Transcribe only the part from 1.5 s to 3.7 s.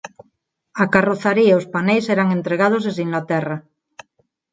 e os paneis eran entregados desde Inglaterra.